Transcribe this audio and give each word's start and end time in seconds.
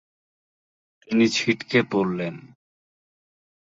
তিনি 1.01 1.25
ছিটকে 1.35 1.79
পড়লেন। 1.91 2.35